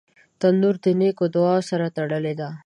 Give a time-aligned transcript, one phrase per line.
[0.39, 2.49] تنور د نیکو دعاوو سره تړلی دی